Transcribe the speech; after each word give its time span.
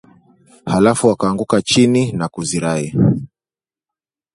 halafu 0.65 1.09
akaanguka 1.11 1.61
chini 1.61 2.11
na 2.11 2.27
kuzirai 2.27 2.93